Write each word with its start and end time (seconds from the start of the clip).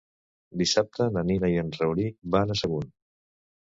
Dissabte 0.61 1.07
na 1.17 1.23
Nina 1.31 1.51
i 1.55 1.59
en 1.65 1.69
Rauric 1.77 2.17
van 2.37 2.55
a 2.55 2.59
Sagunt. 2.63 2.93